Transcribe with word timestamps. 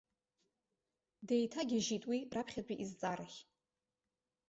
Деиҭагьежьит 1.27 2.03
уи, 2.09 2.19
раԥхьатәи 2.35 2.79
изҵаарахь. 2.83 3.39